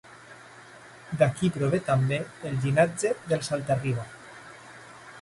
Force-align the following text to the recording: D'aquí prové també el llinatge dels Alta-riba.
D'aquí 1.19 1.51
prové 1.59 1.81
també 1.91 2.21
el 2.51 2.59
llinatge 2.65 3.15
dels 3.31 3.55
Alta-riba. 3.59 4.11